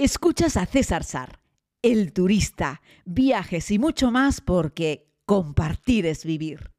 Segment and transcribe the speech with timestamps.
[0.00, 1.40] Escuchas a César Sar,
[1.82, 6.70] el turista, viajes y mucho más porque compartir es vivir.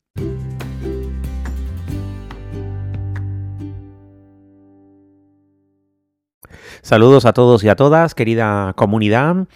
[6.81, 9.49] Saludos a todos y a todas, querida comunidad.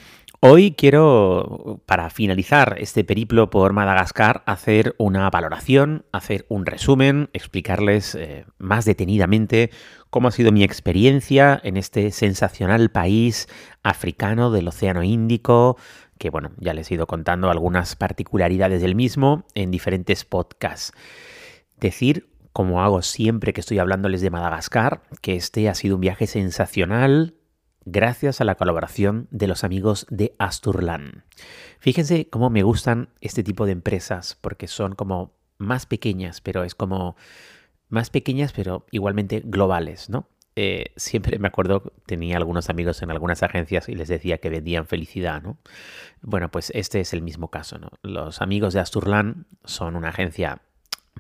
[0.46, 8.14] Hoy quiero, para finalizar este periplo por Madagascar, hacer una valoración, hacer un resumen, explicarles
[8.16, 9.70] eh, más detenidamente
[10.10, 13.48] cómo ha sido mi experiencia en este sensacional país
[13.84, 15.78] africano del Océano Índico,
[16.18, 20.91] que bueno, ya les he ido contando algunas particularidades del mismo en diferentes podcasts.
[21.80, 26.28] Decir, como hago siempre que estoy hablándoles de Madagascar, que este ha sido un viaje
[26.28, 27.36] sensacional,
[27.86, 31.24] gracias a la colaboración de los amigos de Asturlan.
[31.79, 36.75] Fíjense cómo me gustan este tipo de empresas, porque son como más pequeñas, pero es
[36.75, 37.16] como
[37.89, 40.27] más pequeñas, pero igualmente globales, ¿no?
[40.55, 44.86] Eh, siempre me acuerdo, tenía algunos amigos en algunas agencias y les decía que vendían
[44.86, 45.58] felicidad, ¿no?
[46.22, 47.89] Bueno, pues este es el mismo caso, ¿no?
[48.03, 50.61] Los amigos de Asturlan son una agencia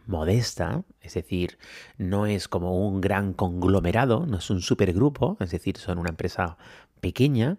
[0.05, 1.57] modesta, es decir,
[1.97, 6.57] no es como un gran conglomerado, no es un supergrupo, es decir, son una empresa
[6.99, 7.57] pequeña,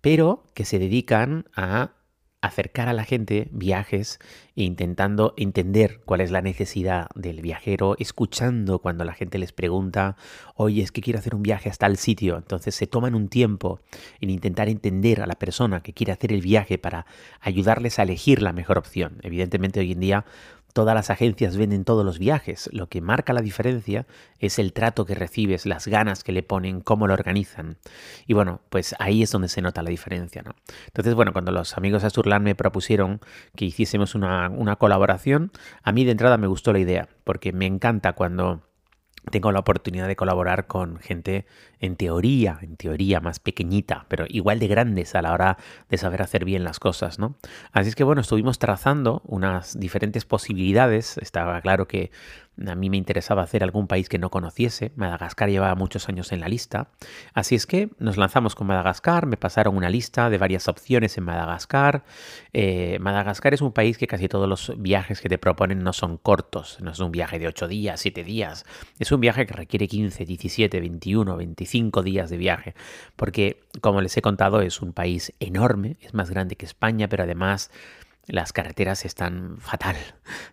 [0.00, 1.92] pero que se dedican a
[2.42, 4.18] acercar a la gente viajes
[4.56, 10.16] e intentando entender cuál es la necesidad del viajero, escuchando cuando la gente les pregunta,
[10.56, 12.36] oye, es que quiero hacer un viaje hasta el sitio.
[12.36, 13.80] Entonces se toman un tiempo
[14.20, 17.06] en intentar entender a la persona que quiere hacer el viaje para
[17.40, 19.18] ayudarles a elegir la mejor opción.
[19.22, 20.24] Evidentemente hoy en día
[20.72, 22.68] Todas las agencias venden todos los viajes.
[22.72, 24.06] Lo que marca la diferencia
[24.38, 27.76] es el trato que recibes, las ganas que le ponen, cómo lo organizan.
[28.26, 30.54] Y bueno, pues ahí es donde se nota la diferencia, ¿no?
[30.86, 33.20] Entonces, bueno, cuando los amigos de Asturlan me propusieron
[33.54, 37.66] que hiciésemos una, una colaboración, a mí de entrada me gustó la idea, porque me
[37.66, 38.62] encanta cuando
[39.30, 41.46] tengo la oportunidad de colaborar con gente
[41.78, 46.22] en teoría, en teoría más pequeñita, pero igual de grandes a la hora de saber
[46.22, 47.36] hacer bien las cosas, ¿no?
[47.72, 51.18] Así es que bueno, estuvimos trazando unas diferentes posibilidades.
[51.18, 52.10] Estaba claro que
[52.66, 54.92] a mí me interesaba hacer algún país que no conociese.
[54.94, 56.88] Madagascar llevaba muchos años en la lista.
[57.32, 59.26] Así es que nos lanzamos con Madagascar.
[59.26, 62.04] Me pasaron una lista de varias opciones en Madagascar.
[62.52, 66.18] Eh, Madagascar es un país que casi todos los viajes que te proponen no son
[66.18, 66.78] cortos.
[66.80, 68.66] No es un viaje de 8 días, 7 días.
[68.98, 72.74] Es un viaje que requiere 15, 17, 21, 25 días de viaje.
[73.16, 75.96] Porque, como les he contado, es un país enorme.
[76.00, 77.70] Es más grande que España, pero además
[78.26, 79.96] las carreteras están fatal.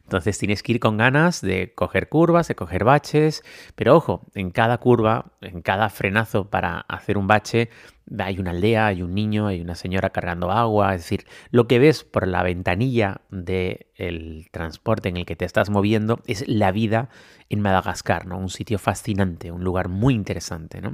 [0.04, 3.44] Entonces tienes que ir con ganas de coger curvas, de coger baches,
[3.76, 7.70] pero ojo, en cada curva, en cada frenazo para hacer un bache,
[8.18, 11.80] hay una aldea, hay un niño, hay una señora cargando agua, es decir, lo que
[11.80, 17.10] ves por la ventanilla del transporte en el que te estás moviendo es la vida
[17.50, 18.38] en Madagascar, ¿no?
[18.38, 20.94] Un sitio fascinante, un lugar muy interesante, ¿no?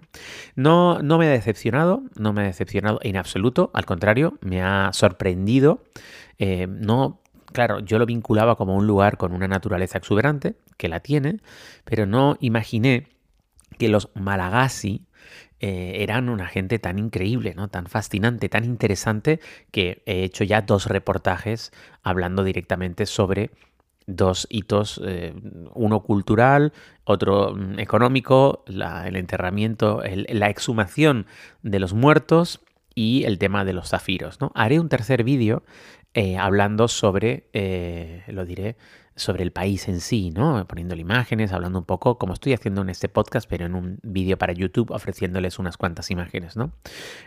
[0.55, 4.89] No, no me ha decepcionado, no me ha decepcionado en absoluto, al contrario, me ha
[4.93, 5.83] sorprendido.
[6.37, 7.21] Eh, no,
[7.51, 11.39] claro, yo lo vinculaba como un lugar con una naturaleza exuberante, que la tiene,
[11.85, 13.07] pero no imaginé
[13.77, 15.05] que los Malagasy
[15.59, 17.69] eh, eran una gente tan increíble, ¿no?
[17.69, 19.39] tan fascinante, tan interesante,
[19.71, 21.71] que he hecho ya dos reportajes
[22.03, 23.51] hablando directamente sobre
[24.05, 25.33] dos hitos, eh,
[25.73, 26.73] uno cultural,
[27.05, 31.25] otro mm, económico, el enterramiento, la exhumación
[31.63, 32.59] de los muertos
[32.93, 34.39] y el tema de los zafiros.
[34.41, 34.51] ¿no?
[34.55, 35.63] Haré un tercer vídeo
[36.17, 38.77] eh, hablando sobre, eh, lo diré,
[39.17, 40.65] sobre el país en sí, ¿no?
[40.65, 44.37] Poniéndole imágenes, hablando un poco, como estoy haciendo en este podcast, pero en un vídeo
[44.37, 46.71] para YouTube, ofreciéndoles unas cuantas imágenes, ¿no?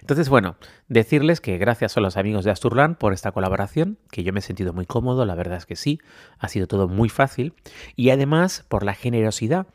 [0.00, 0.56] Entonces, bueno,
[0.88, 4.42] decirles que gracias a los amigos de Asturland por esta colaboración, que yo me he
[4.42, 6.00] sentido muy cómodo, la verdad es que sí,
[6.38, 7.52] ha sido todo muy fácil,
[7.94, 9.66] y además por la generosidad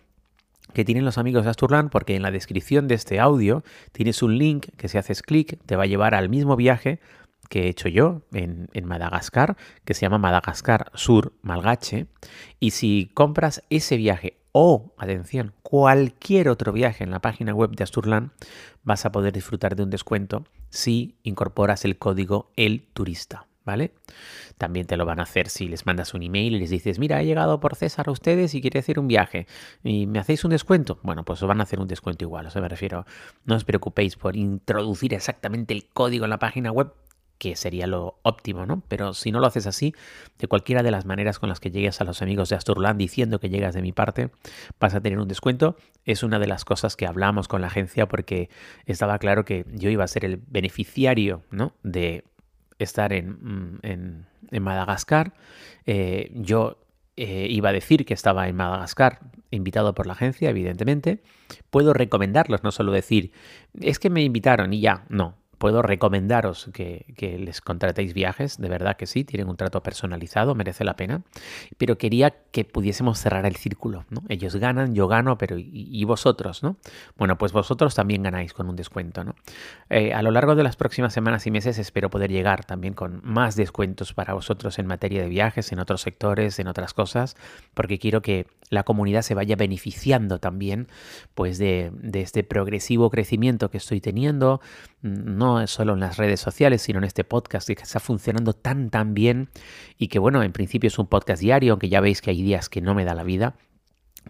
[0.73, 4.39] que tienen los amigos de Asturland, porque en la descripción de este audio tienes un
[4.39, 6.99] link que si haces clic te va a llevar al mismo viaje
[7.53, 12.07] que he hecho yo en, Madagascar, que se llama Madagascar Sur Malgache.
[12.59, 17.83] Y si compras ese viaje o, atención, cualquier otro viaje en la página web de
[17.83, 18.31] Asturland,
[18.81, 23.45] vas a poder disfrutar de un descuento si incorporas el código El Turista.
[23.65, 23.93] ¿Vale?
[24.57, 27.21] También te lo van a hacer si les mandas un email y les dices, mira,
[27.21, 29.47] he llegado por César a ustedes y quiere hacer un viaje
[29.83, 30.99] y me hacéis un descuento.
[31.01, 33.05] Bueno, pues os van a hacer un descuento igual, o sea, me refiero,
[33.45, 36.91] no os preocupéis por introducir exactamente el código en la página web,
[37.37, 38.83] que sería lo óptimo, ¿no?
[38.87, 39.93] Pero si no lo haces así,
[40.39, 43.39] de cualquiera de las maneras con las que llegues a los amigos de Asturland diciendo
[43.39, 44.29] que llegas de mi parte,
[44.79, 45.75] vas a tener un descuento.
[46.05, 48.49] Es una de las cosas que hablamos con la agencia porque
[48.85, 51.73] estaba claro que yo iba a ser el beneficiario, ¿no?
[51.83, 52.23] De
[52.79, 53.79] estar en,
[54.51, 55.33] mm, Madagascar.
[55.85, 56.77] Eh, yo
[57.17, 59.19] eh, iba a decir que estaba en Madagascar,
[59.51, 61.21] invitado por la agencia, evidentemente.
[61.69, 63.31] Puedo recomendarlos, no solo decir,
[63.81, 67.05] es que me invitaron y ya, no puedo recomendaros que,
[67.39, 71.21] les contratéis viajes, de verdad que sí, tienen un trato personalizado, merece la pena,
[71.77, 74.23] pero quería que pudiésemos cerrar el círculo, ¿no?
[74.27, 76.75] Ellos ganan, yo gano, pero ¿y, vosotros, no?
[77.17, 79.35] Bueno, pues vosotros también ganáis con un descuento, ¿no?
[79.89, 83.21] Eh, a lo largo de las próximas semanas y meses espero poder llegar también con
[83.23, 87.37] más descuentos para vosotros en materia de viajes, en otros sectores, en otras cosas,
[87.73, 90.87] porque quiero que la comunidad se vaya beneficiando también
[91.35, 94.59] pues de, de este progresivo crecimiento que estoy teniendo,
[95.01, 99.13] no solo en las redes sociales, sino en este podcast que está funcionando tan tan
[99.13, 99.49] bien
[99.97, 102.69] y que bueno, en principio es un podcast diario, aunque ya veis que hay días
[102.69, 103.55] que no me da la vida,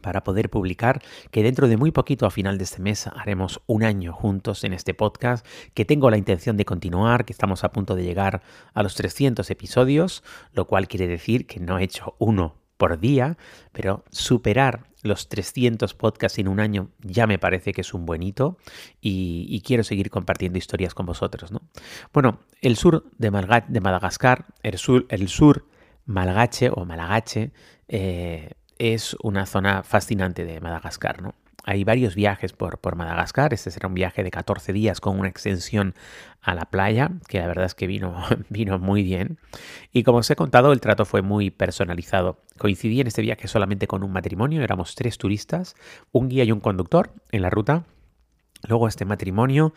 [0.02, 3.84] para poder publicar, que dentro de muy poquito a final de este mes haremos un
[3.84, 7.96] año juntos en este podcast, que tengo la intención de continuar, que estamos a punto
[7.96, 8.42] de llegar
[8.74, 13.38] a los 300 episodios, lo cual quiere decir que no he hecho uno por día,
[13.72, 18.24] pero superar los 300 podcasts en un año ya me parece que es un buen
[18.24, 18.58] hito
[19.02, 21.52] y, quiero seguir compartiendo historias con vosotros.
[21.52, 21.62] ¿no?
[22.12, 23.30] Bueno, el sur de,
[23.68, 25.68] de Madagascar, el sur, el sur
[26.06, 27.52] malgache o malagache,
[27.88, 31.22] eh, es una zona fascinante de Madagascar.
[31.22, 31.36] ¿no?
[31.64, 33.54] Hay varios viajes por, por, Madagascar.
[33.54, 35.96] Este será un viaje de 14 días con una extensión
[36.42, 39.38] a la playa, que la verdad es que vino, vino muy bien.
[39.94, 42.38] Y como os he contado, el trato fue muy personalizado.
[42.58, 45.76] Coincidí en este viaje solamente con un matrimonio, éramos tres turistas,
[46.12, 47.86] un guía y un conductor en la ruta.
[48.68, 49.74] Luego este matrimonio,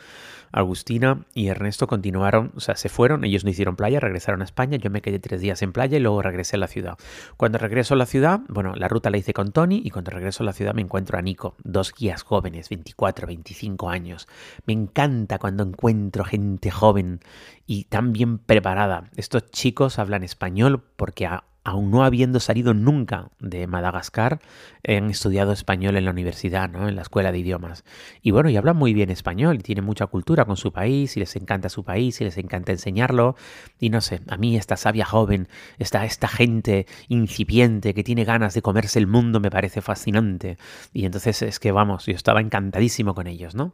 [0.53, 4.79] Agustina y Ernesto continuaron, o sea, se fueron, ellos no hicieron playa, regresaron a España,
[4.79, 6.97] yo me quedé tres días en playa y luego regresé a la ciudad.
[7.37, 10.43] Cuando regreso a la ciudad, bueno, la ruta la hice con Tony y cuando regreso
[10.43, 14.29] a la ciudad me encuentro a Nico, dos guías jóvenes, 24, 25 años.
[14.67, 17.21] Me encanta cuando encuentro gente joven
[17.67, 19.11] y tan bien preparada.
[19.17, 24.39] Estos chicos hablan español porque a aún no habiendo salido nunca de Madagascar,
[24.87, 26.89] han estudiado español en la universidad, ¿no?
[26.89, 27.85] en la escuela de idiomas.
[28.23, 31.21] Y bueno, y hablan muy bien español, y tienen mucha cultura con su país, y
[31.21, 33.35] les encanta su país, y les encanta enseñarlo.
[33.81, 35.49] Y no sé, a mí esta sabia joven,
[35.79, 40.59] esta, esta gente incipiente que tiene ganas de comerse el mundo me parece fascinante.
[40.93, 43.73] Y entonces es que vamos, yo estaba encantadísimo con ellos, ¿no?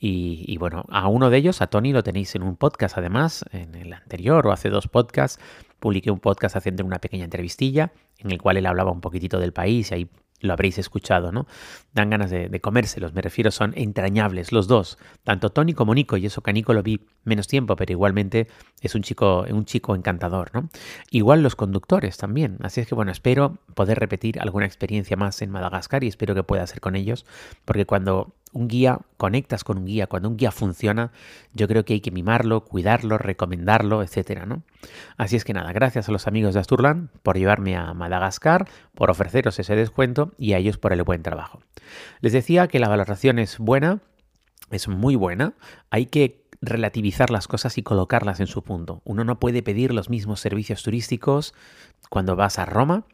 [0.00, 3.44] Y, y bueno, a uno de ellos, a Tony, lo tenéis en un podcast además,
[3.52, 5.38] en el anterior o hace dos podcasts,
[5.84, 9.52] publiqué un podcast haciendo una pequeña entrevistilla en el cual él hablaba un poquitito del
[9.52, 10.10] país y ahí
[10.40, 11.46] lo habréis escuchado, ¿no?
[11.92, 16.24] Dan ganas de, comérselos, me refiero, son entrañables los dos, tanto Tony como Nico, y
[16.24, 18.48] eso que a Nico lo vi menos tiempo, pero igualmente
[18.80, 20.70] es un chico, un chico encantador, ¿no?
[21.10, 25.50] Igual los conductores también, así es que bueno, espero poder repetir alguna experiencia más en
[25.50, 27.26] Madagascar y espero que pueda ser con ellos,
[27.66, 31.12] porque cuando un guía, conectas con un guía, cuando un guía funciona,
[31.52, 34.62] yo creo que hay que mimarlo, cuidarlo, recomendarlo, etcétera, ¿no?
[35.16, 39.10] Así es que nada, gracias a los amigos de Asturland por llevarme a Madagascar, por
[39.10, 41.60] ofreceros ese descuento y a ellos por el buen trabajo.
[42.20, 44.00] Les decía que la valoración es buena,
[44.70, 45.54] es muy buena,
[45.90, 49.02] hay que relativizar las cosas y colocarlas en su punto.
[49.04, 51.54] Uno no puede pedir los mismos servicios turísticos
[52.08, 53.04] cuando vas a Roma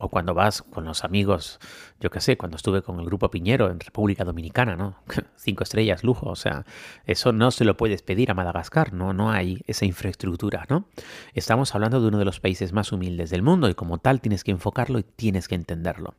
[0.00, 1.58] o cuando vas con los amigos,
[1.98, 4.96] yo qué sé, cuando estuve con el grupo Piñero en República Dominicana, ¿no?
[5.36, 6.64] Cinco estrellas, lujo, o sea,
[7.04, 10.86] eso no se lo puedes pedir a Madagascar, no, no hay esa infraestructura, ¿no?
[11.34, 14.44] Estamos hablando de uno de los países más humildes del mundo y como tal tienes
[14.44, 16.14] que enfocarlo y tienes que entenderlo.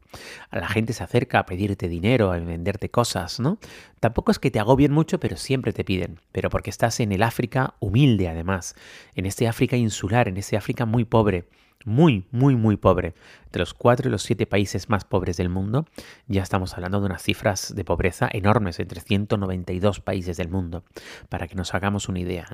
[0.50, 3.60] A la gente se acerca a pedirte dinero, a venderte cosas, ¿no?
[4.02, 7.24] Tampoco es que te agobien mucho, pero siempre te piden, pero porque estás en el
[7.24, 8.76] África humilde además,
[9.16, 11.48] en este África insular, en este África muy pobre
[11.86, 13.14] muy, muy, muy pobre.
[13.52, 15.86] De los cuatro y los siete países más pobres del mundo,
[16.28, 20.84] ya estamos hablando de unas cifras de pobreza enormes, entre 192 países del mundo,
[21.30, 22.48] para que nos hagamos una idea.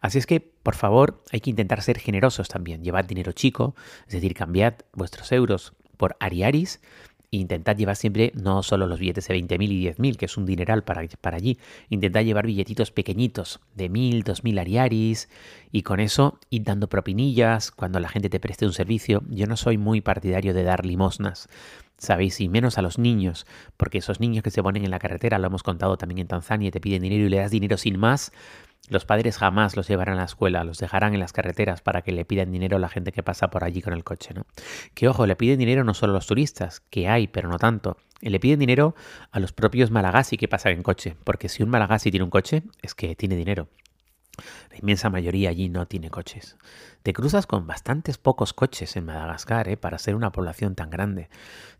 [0.00, 2.82] Así es que, por favor, hay que intentar ser generosos también.
[2.82, 3.74] Llevad dinero chico,
[4.06, 6.80] es decir, cambiad vuestros euros por ariaris
[7.36, 10.84] intentad llevar siempre no solo los billetes de 20.000 y 10.000, que es un dineral
[10.84, 15.28] para, para allí, intentad llevar billetitos pequeñitos de 1.000, 2.000 ariaris
[15.72, 19.22] y con eso id dando propinillas cuando la gente te preste un servicio.
[19.28, 21.48] Yo no soy muy partidario de dar limosnas,
[21.98, 22.40] ¿sabéis?
[22.40, 25.46] Y menos a los niños, porque esos niños que se ponen en la carretera, lo
[25.46, 28.32] hemos contado también en Tanzania, te piden dinero y le das dinero sin más,
[28.88, 32.12] los padres jamás los llevarán a la escuela, los dejarán en las carreteras para que
[32.12, 34.46] le pidan dinero a la gente que pasa por allí con el coche, ¿no?
[34.94, 37.96] Que ojo, le piden dinero no solo a los turistas, que hay, pero no tanto.
[38.20, 38.94] Le piden dinero
[39.30, 42.62] a los propios malagasi que pasan en coche, porque si un malagasi tiene un coche,
[42.82, 43.68] es que tiene dinero.
[44.74, 46.56] La inmensa mayoría allí no tiene coches.
[47.04, 49.76] Te cruzas con bastantes pocos coches en Madagascar, ¿eh?
[49.76, 51.28] para ser una población tan grande.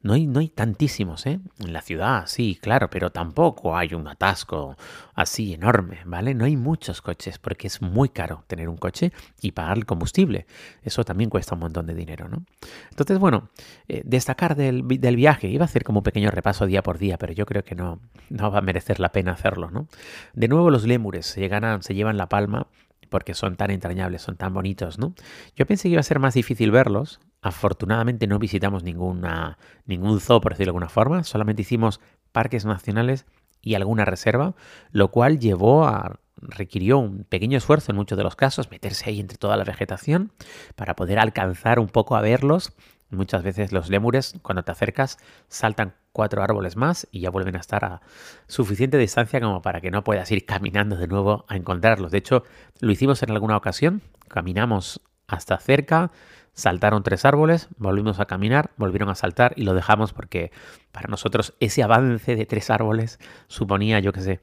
[0.00, 1.40] No hay, no hay tantísimos, ¿eh?
[1.58, 4.76] En la ciudad, sí, claro, pero tampoco hay un atasco
[5.14, 6.34] así enorme, ¿vale?
[6.34, 10.46] No hay muchos coches porque es muy caro tener un coche y pagar el combustible.
[10.82, 12.44] Eso también cuesta un montón de dinero, ¿no?
[12.90, 13.48] Entonces, bueno,
[13.88, 17.18] eh, destacar del, del, viaje, iba a hacer como un pequeño repaso día por día,
[17.18, 17.98] pero yo creo que no,
[18.28, 19.88] no va a merecer la pena hacerlo, ¿no?
[20.34, 22.66] De nuevo los lémures se, llegan se llevan la palma alma
[23.14, 25.14] porque son tan entrañables, son tan bonitos, ¿no?
[25.54, 27.20] Yo pensé que iba a ser más difícil verlos.
[27.42, 29.56] Afortunadamente no visitamos ninguna,
[29.86, 31.22] ningún zoo, por decirlo de alguna forma.
[31.22, 32.00] Solamente hicimos
[32.32, 33.24] parques nacionales
[33.62, 34.56] y alguna reserva,
[34.90, 39.20] lo cual llevó a requirió un pequeño esfuerzo en muchos de los casos, meterse ahí
[39.20, 40.32] entre toda la vegetación
[40.74, 42.72] para poder alcanzar un poco a verlos.
[43.10, 47.58] Muchas veces los lémures, cuando te acercas, saltan cuatro árboles más y ya vuelven a
[47.58, 48.00] estar a
[48.46, 52.12] suficiente distancia como para que no puedas ir caminando de nuevo a encontrarlos.
[52.12, 52.44] De hecho,
[52.80, 56.12] lo hicimos en alguna ocasión, caminamos hasta cerca,
[56.52, 60.52] saltaron tres árboles, volvimos a caminar, volvieron a saltar y lo dejamos porque
[60.92, 63.18] para nosotros ese avance de tres árboles
[63.48, 64.40] suponía, yo qué sé,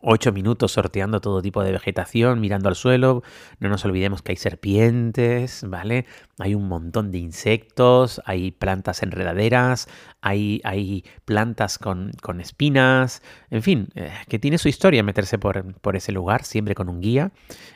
[0.00, 3.22] ocho minutos sorteando todo tipo de vegetación, mirando al suelo.
[3.58, 6.06] No nos olvidemos que hay serpientes, ¿vale?
[6.38, 9.88] Hay un montón de insectos, hay plantas enredaderas,
[10.20, 15.74] hay, hay plantas con, con, espinas, en fin, eh, que tiene su historia meterse por,
[15.80, 17.32] por, ese lugar, siempre con un guía.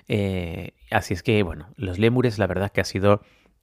[0.09, 3.23] Eh, así es que, bueno, los lémures, la verdad que ha sido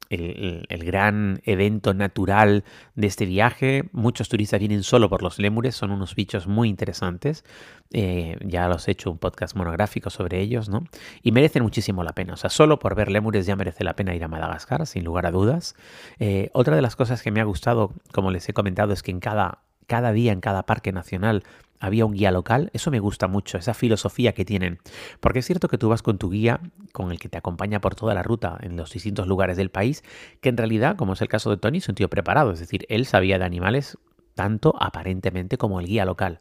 [0.09, 2.63] el, gran evento natural
[2.95, 3.89] de este viaje.
[3.91, 7.45] Muchos turistas vienen solo por los lémures, son unos bichos muy interesantes.
[7.93, 10.83] Eh, ya los he hecho un podcast monográfico sobre ellos, ¿no?
[11.23, 12.33] Y merecen muchísimo la pena.
[12.33, 15.25] O sea, solo por ver lémures ya merece la pena ir a Madagascar, sin lugar
[15.25, 15.75] a dudas.
[16.19, 19.11] Eh, otra de las cosas que me ha gustado, como les he comentado, es que
[19.11, 21.43] en cada, cada día, en cada parque nacional,
[21.81, 24.77] había un guía local, eso me gusta mucho, esa filosofía que tienen.
[25.19, 27.95] Porque es cierto que tú vas con tu guía, con el que te acompaña por
[27.95, 30.03] toda la ruta en los distintos lugares del país,
[30.41, 32.85] que en realidad, como es el caso de Tony, es un tío preparado, es decir,
[32.89, 33.97] él sabía de animales
[34.35, 36.39] tanto aparentemente como el guía local.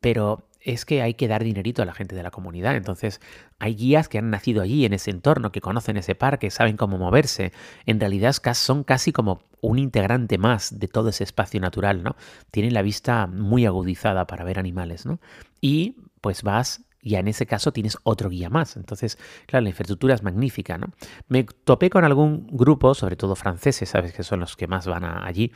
[0.00, 2.74] Pero es que hay que dar dinerito a la gente de la comunidad.
[2.74, 3.20] Entonces,
[3.60, 6.98] hay guías que han nacido allí, en ese entorno, que conocen ese parque, saben cómo
[6.98, 7.52] moverse.
[7.86, 12.16] En realidad son casi como un integrante más de todo ese espacio natural, ¿no?
[12.50, 15.20] Tienen la vista muy agudizada para ver animales, ¿no?
[15.60, 18.76] Y pues vas y en ese caso tienes otro guía más.
[18.76, 20.88] Entonces, claro, la infraestructura es magnífica, ¿no?
[21.28, 25.04] Me topé con algún grupo, sobre todo franceses, sabes que son los que más van
[25.04, 25.52] allí,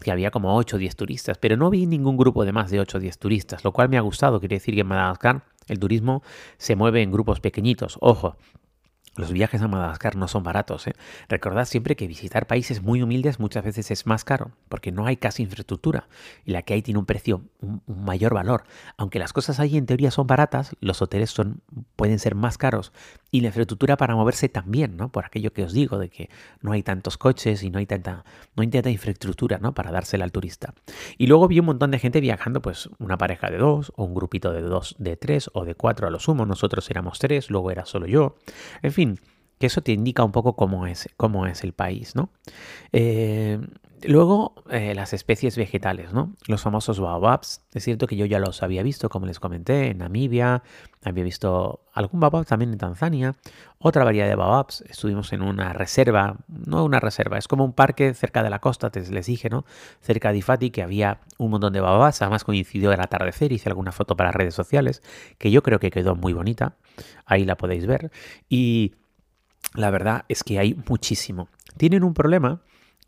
[0.00, 2.80] que había como 8 o 10 turistas, pero no vi ningún grupo de más de
[2.80, 5.78] 8 o 10 turistas, lo cual me ha gustado, quiere decir que en Madagascar el
[5.78, 6.22] turismo
[6.56, 7.98] se mueve en grupos pequeñitos.
[8.00, 8.38] Ojo,
[9.16, 10.86] los viajes a Madagascar no son baratos.
[10.86, 10.94] ¿eh?
[11.28, 15.16] Recordad siempre que visitar países muy humildes muchas veces es más caro, porque no hay
[15.16, 16.08] casi infraestructura
[16.44, 18.64] y la que hay tiene un precio, un, mayor valor.
[18.96, 21.60] Aunque las cosas allí en teoría son baratas, los hoteles son,
[21.96, 22.92] pueden ser más caros
[23.34, 25.10] y la infraestructura para moverse también, ¿no?
[25.10, 28.24] Por aquello que os digo de que no hay tantos coches y no hay tanta,
[28.54, 29.74] no hay tanta infraestructura, ¿no?
[29.74, 30.72] Para dársela al turista.
[31.18, 34.14] Y luego vi un montón de gente viajando, pues una pareja de dos o un
[34.14, 36.46] grupito de dos, de tres o de cuatro a lo sumo.
[36.46, 38.36] Nosotros éramos tres, luego era solo yo.
[38.82, 39.18] En fin
[39.66, 42.30] eso te indica un poco cómo es, cómo es el país, ¿no?
[42.92, 43.58] Eh,
[44.02, 46.32] luego, eh, las especies vegetales, ¿no?
[46.46, 47.62] Los famosos baobabs.
[47.72, 50.62] Es cierto que yo ya los había visto, como les comenté, en Namibia.
[51.02, 53.34] Había visto algún baobab también en Tanzania.
[53.78, 54.82] Otra variedad de baobabs.
[54.88, 58.90] Estuvimos en una reserva, no una reserva, es como un parque cerca de la costa,
[58.90, 59.64] te les dije, ¿no?
[60.00, 62.22] Cerca de Ifati, que había un montón de baobabs.
[62.22, 65.02] Además coincidió el atardecer, hice alguna foto para redes sociales,
[65.38, 66.76] que yo creo que quedó muy bonita.
[67.26, 68.10] Ahí la podéis ver.
[68.48, 68.94] Y
[69.74, 71.48] la verdad es que hay muchísimo.
[71.76, 72.62] Tienen un problema,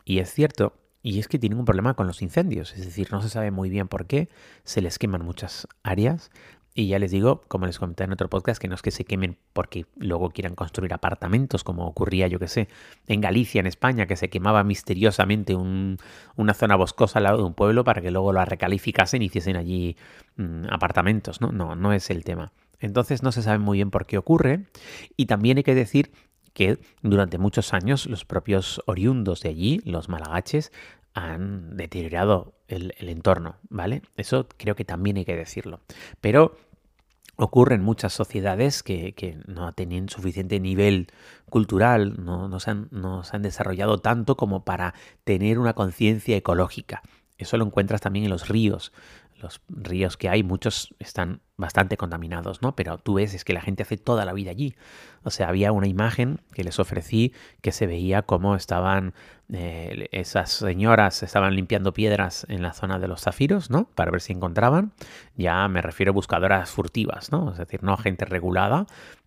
[0.05, 2.75] y es cierto, y es que tienen un problema con los incendios.
[2.75, 4.29] Es decir, no se sabe muy bien por qué.
[4.65, 6.33] Se les queman muchas áreas.
[6.75, 9.05] Y ya les digo, como les comenté en otro podcast, que no es que se
[9.05, 12.69] quemen porque luego quieran construir apartamentos, como ocurría, yo que sé,
[13.07, 17.55] en Galicia, en España, que se quemaba misteriosamente una zona boscosa al lado de un
[17.55, 19.97] pueblo para que luego lo recalificasen y hiciesen allí
[20.37, 21.41] mm, apartamentos.
[21.41, 21.53] ¿no?
[21.53, 22.53] no, no es el tema.
[22.81, 24.67] Entonces no se sabe muy bien por qué ocurre.
[25.17, 26.11] Y también hay que decir
[26.57, 30.73] que durante muchos años los propios oriundos de allí, los malagaches,
[31.13, 34.01] han deteriorado el, entorno, ¿vale?
[34.17, 35.81] Eso creo que también hay que decirlo.
[36.23, 36.57] Pero
[37.37, 41.09] ocurre en muchas sociedades que, no tienen suficiente nivel
[41.51, 44.95] cultural, no, se han, no se han desarrollado tanto como para
[45.25, 47.03] tener una conciencia ecológica.
[47.37, 48.95] Eso lo encuentras también en los ríos
[49.41, 52.75] los ríos que hay, muchos están bastante contaminados, ¿no?
[52.77, 54.75] Pero tú ves, es que la gente hace toda la vida allí.
[55.23, 59.15] O sea, había una imagen que les ofrecí que se veía cómo estaban
[59.53, 63.89] eh, esas señoras, estaban limpiando piedras en la zona de los zafiros, ¿no?
[63.95, 64.93] Para ver si encontraban.
[65.37, 67.53] Ya me refiero a buscadoras furtivas, ¿no?
[67.53, 68.87] Es decir, no gente regulada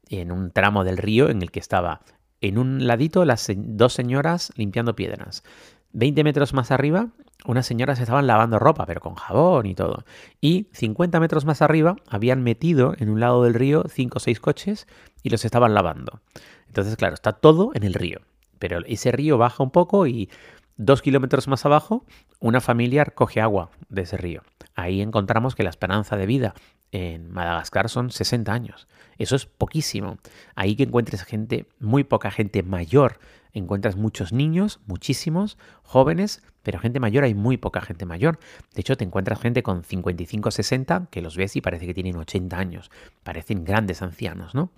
[0.09, 2.01] en un tramo del río en el que estaba
[2.41, 5.43] en un ladito las dos señoras limpiando piedras.
[5.93, 7.09] 20 metros más arriba
[7.45, 10.03] unas señoras estaban lavando ropa, pero con jabón y todo.
[10.41, 14.39] Y 50 metros más arriba habían metido en un lado del río 5 o 6
[14.39, 14.87] coches
[15.23, 16.19] y los estaban lavando.
[16.67, 18.19] Entonces, claro, está todo en el río.
[18.59, 20.29] Pero ese río baja un poco y
[20.75, 22.05] dos kilómetros más abajo,
[22.39, 24.43] una familia coge agua de ese río.
[24.75, 26.53] Ahí encontramos que la esperanza de vida
[26.91, 28.87] en Madagascar son 60 años.
[29.17, 30.17] Eso es poquísimo.
[30.55, 33.19] Ahí que encuentres gente, muy poca gente mayor,
[33.53, 38.39] encuentras muchos niños, muchísimos, jóvenes, pero gente mayor hay muy poca gente mayor.
[38.73, 42.15] De hecho, te encuentras gente con 55, 60 que los ves y parece que tienen
[42.17, 42.91] 80 años.
[43.23, 44.71] Parecen grandes ancianos, ¿no?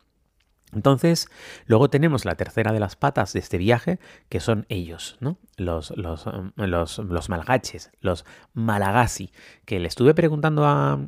[0.73, 1.27] Entonces,
[1.65, 3.99] luego tenemos la tercera de las patas de este viaje,
[4.29, 5.37] que son ellos, ¿no?
[5.57, 6.25] Los, los,
[6.55, 9.33] los, los malgaches, los malagasi,
[9.65, 10.99] que le estuve preguntando a,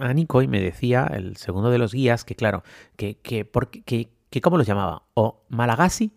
[0.00, 2.64] a Nico y me decía, el segundo de los guías, que claro,
[2.96, 3.48] que, que,
[3.84, 5.04] que, que ¿cómo los llamaba?
[5.14, 6.12] O malagasi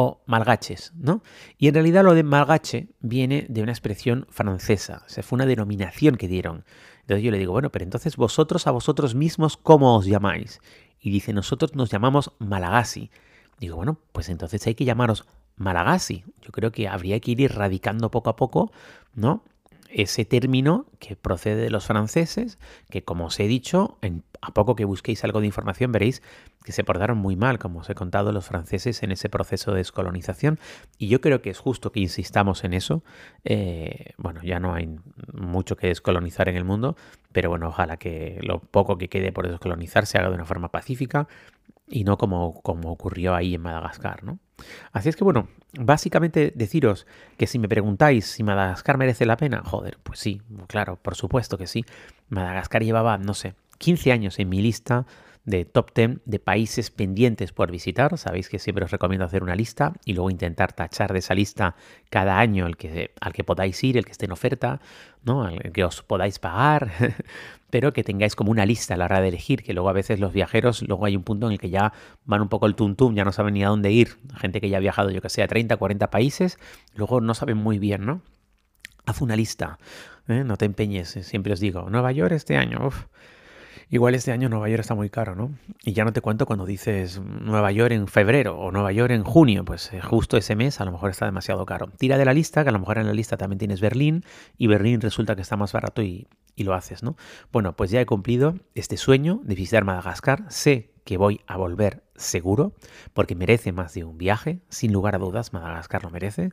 [0.00, 1.24] o malgaches, ¿no?
[1.58, 5.44] Y en realidad lo de malgache viene de una expresión francesa, o sea, fue una
[5.44, 6.64] denominación que dieron.
[7.00, 10.60] Entonces yo le digo, bueno, pero entonces vosotros a vosotros mismos, ¿cómo os llamáis?
[11.00, 13.10] Y dice, nosotros nos llamamos Malagasi.
[13.58, 15.26] Digo, bueno, pues entonces hay que llamaros
[15.56, 16.24] Malagasi.
[16.42, 18.70] Yo creo que habría que ir erradicando poco a poco,
[19.14, 19.42] ¿no?
[19.90, 22.58] ese término que procede de los franceses,
[22.90, 23.98] que como os he dicho,
[24.40, 26.22] a poco que busquéis algo de información veréis
[26.64, 29.78] que se portaron muy mal, como os he contado, los franceses en ese proceso de
[29.78, 30.58] descolonización.
[30.98, 33.02] Y yo creo que es justo que insistamos en eso.
[33.44, 34.98] Eh, bueno, ya no hay
[35.32, 36.96] mucho que descolonizar en el mundo,
[37.32, 40.68] pero bueno, ojalá que lo poco que quede por descolonizar se haga de una forma
[40.68, 41.28] pacífica
[41.90, 44.38] y no como, como ocurrió ahí en Madagascar, ¿no?
[44.92, 49.62] Así es que bueno, básicamente deciros que si me preguntáis si Madagascar merece la pena,
[49.64, 51.84] joder, pues sí, claro, por supuesto que sí.
[52.28, 55.06] Madagascar llevaba, no sé, 15 años en mi lista
[55.48, 58.16] de top 10 de países pendientes por visitar.
[58.18, 61.74] Sabéis que siempre os recomiendo hacer una lista y luego intentar tachar de esa lista
[62.10, 64.80] cada año el que, al que podáis ir, el que esté en oferta,
[65.24, 65.48] ¿no?
[65.48, 66.90] el que os podáis pagar,
[67.70, 70.20] pero que tengáis como una lista a la hora de elegir, que luego a veces
[70.20, 71.94] los viajeros, luego hay un punto en el que ya
[72.26, 74.18] van un poco el tum ya no saben ni a dónde ir.
[74.36, 76.58] Gente que ya ha viajado, yo que sé, a 30, 40 países,
[76.94, 78.20] luego no saben muy bien, ¿no?
[79.06, 79.78] Haz una lista,
[80.28, 80.44] ¿eh?
[80.44, 83.06] no te empeñes, siempre os digo, Nueva York este año, uf,
[83.90, 85.54] Igual este año Nueva York está muy caro, ¿no?
[85.82, 89.24] Y ya no te cuento cuando dices Nueva York en febrero o Nueva York en
[89.24, 91.90] junio, pues eh, justo ese mes a lo mejor está demasiado caro.
[91.96, 94.24] Tira de la lista, que a lo mejor en la lista también tienes Berlín
[94.58, 97.16] y Berlín resulta que está más barato y, lo haces, ¿no?
[97.52, 100.44] Bueno, pues ya he cumplido este sueño de visitar Madagascar.
[100.48, 102.74] Sé que voy a volver seguro,
[103.14, 106.50] porque merece más de un viaje, sin lugar a dudas, Madagascar lo merece,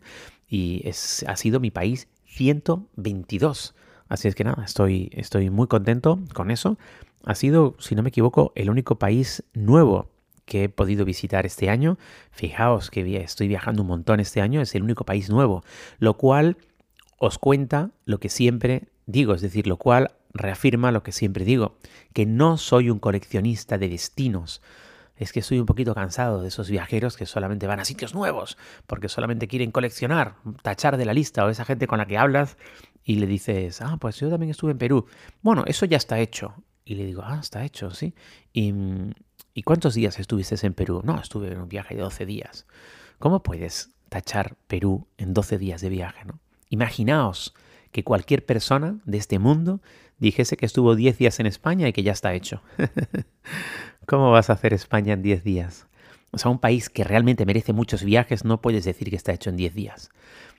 [0.47, 3.73] y ha sido mi país 122.
[4.07, 6.77] Así es que nada, estoy, estoy muy contento con eso
[7.25, 10.09] ha sido, si no me equivoco, el único país nuevo
[10.45, 11.97] que he podido visitar este año.
[12.31, 15.63] Fijaos que estoy viajando un montón este año, es el único país nuevo,
[15.97, 16.57] lo cual
[17.17, 21.77] os cuenta lo que siempre digo, es decir, lo cual reafirma lo que siempre digo,
[22.13, 24.61] que no soy un coleccionista de destinos.
[25.15, 28.57] Es que estoy un poquito cansado de esos viajeros que solamente van a sitios nuevos,
[28.85, 32.57] porque solamente quieren coleccionar, tachar de la lista, o esa gente con la que hablas
[33.05, 35.05] y le dices, ah, pues yo también estuve en Perú.
[35.41, 36.53] Bueno, eso ya está hecho.
[36.85, 38.13] Y le digo, ah, está hecho, sí.
[38.53, 38.73] ¿Y,
[39.53, 41.01] ¿Y cuántos días estuviste en Perú?
[41.03, 42.67] No, estuve en un viaje de 12 días.
[43.19, 46.25] ¿Cómo puedes tachar Perú en 12 días de viaje?
[46.25, 46.39] ¿no?
[46.69, 47.55] Imaginaos
[47.91, 49.81] que cualquier persona de este mundo
[50.19, 52.61] dijese que estuvo 10 días en España y que ya está hecho.
[54.05, 55.87] ¿Cómo vas a hacer España en 10 días?
[56.31, 59.49] O sea, un país que realmente merece muchos viajes no puedes decir que está hecho
[59.49, 60.09] en 10 días.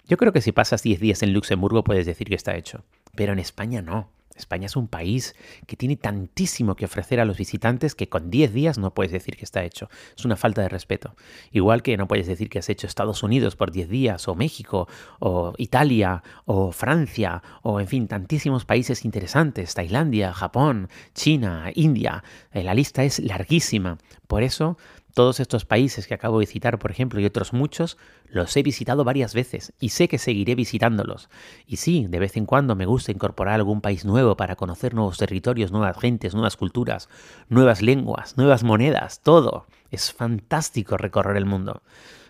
[0.09, 2.85] Yo creo que si pasas 10 días en Luxemburgo puedes decir que está hecho,
[3.15, 4.11] pero en España no.
[4.37, 5.35] España es un país
[5.67, 9.37] que tiene tantísimo que ofrecer a los visitantes que con 10 días no puedes decir
[9.37, 9.89] que está hecho.
[10.17, 11.15] Es una falta de respeto.
[11.53, 14.89] Igual que no puedes decir que has hecho Estados Unidos por 10 días, o México,
[15.19, 22.25] o Italia, o Francia, o en fin, tantísimos países interesantes, Tailandia, Japón, China, India.
[22.53, 23.99] Eh, la lista es larguísima.
[24.27, 24.77] Por eso
[25.17, 27.97] todos estos países que acabo de citar, por ejemplo, y otros muchos,
[28.29, 31.31] los he visitado varias veces y sé que seguiré visitándolos.
[31.67, 35.17] Y sí, de vez en cuando me gusta incorporar algún país nuevo para conocer nuevos
[35.17, 37.09] territorios, nuevas gentes, nuevas culturas,
[37.49, 39.67] nuevas lenguas, nuevas monedas, todo.
[39.91, 41.83] Es fantástico recorrer el mundo.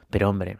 [0.08, 0.58] Pero hombre,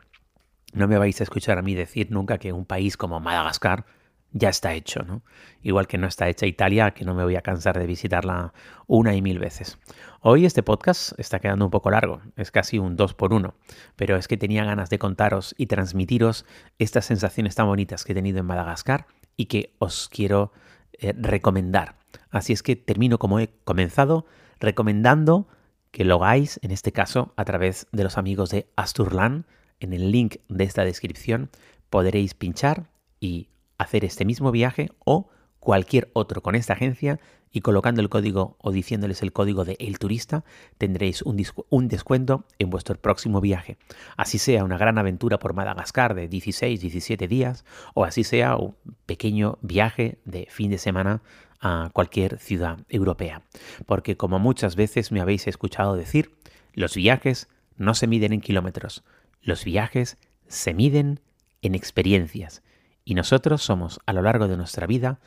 [0.73, 3.87] no me vais a escuchar a mí decir nunca que un país como Madagascar
[4.33, 5.23] ya está hecho, ¿no?
[5.63, 8.53] Igual que no está hecha Italia, que no me voy a cansar de visitarla
[8.87, 9.79] una y mil veces.
[10.21, 13.55] Hoy este podcast está quedando un poco largo, es casi un 2 por 1
[13.97, 16.45] pero es que tenía ganas de contaros y transmitiros
[16.79, 20.53] estas sensaciones tan bonitas que he tenido en Madagascar y que os quiero
[20.93, 21.97] eh, recomendar.
[22.31, 24.27] Así es que termino como he comenzado,
[24.61, 25.49] recomendando
[25.91, 29.47] que lo hagáis, en este caso, a través de los amigos de Asturlan.
[29.79, 31.51] En el link de esta descripción
[31.91, 32.89] podréis pinchar
[33.21, 35.29] y hacer este mismo viaje o
[35.61, 37.19] cualquier otro con esta agencia
[37.51, 40.45] y colocando el código o diciéndoles el código de El Turista
[40.79, 43.79] tendréis un, un, descuento en vuestro próximo viaje.
[44.17, 48.77] Así sea una gran aventura por Madagascar de 16, 17 días o así sea un
[49.07, 51.23] pequeño viaje de fin de semana
[51.61, 53.43] a cualquier ciudad europea.
[53.87, 56.33] Porque como muchas veces me habéis escuchado decir,
[56.75, 59.03] los viajes no se miden en kilómetros,
[59.41, 61.21] los viajes se miden
[61.63, 62.63] en experiencias.
[63.09, 65.21] Y nosotros somos, a lo largo de nuestra vida,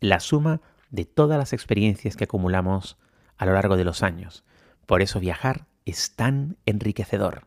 [0.00, 2.96] la suma de todas las experiencias que acumulamos
[3.36, 4.42] a lo largo de los años.
[4.86, 7.46] Por eso viajar es tan enriquecedor.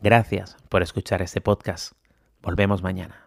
[0.00, 1.94] Gracias por escuchar este podcast.
[2.42, 3.23] Volvemos mañana.